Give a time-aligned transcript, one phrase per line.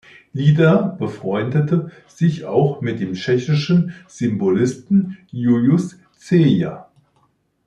[0.33, 6.89] Lieder befreundete sich auch mit dem tschechischen Symbolisten Julius Zeyer.